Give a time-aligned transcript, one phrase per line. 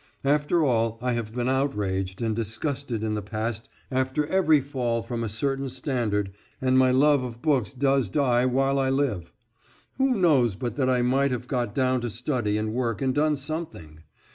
[0.25, 5.23] After all I have been outraged and disgusted in the past after every fall from
[5.23, 9.31] a certain standard and my love of books does die while I live.
[9.99, 13.35] Who knows but that I might have got down to study and work and done
[13.35, 13.99] something?